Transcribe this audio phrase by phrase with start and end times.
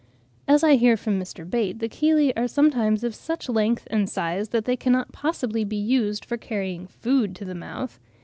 [0.47, 1.47] As I hear from Mr.
[1.47, 5.75] Bate, the chelae are sometimes of such length and size that they cannot possibly be
[5.75, 7.99] used for carrying food to the mouth.